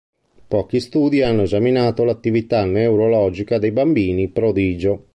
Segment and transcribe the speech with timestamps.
[0.47, 5.09] Pochi studi hanno esaminato l'attività neurologica dei bambini prodigio.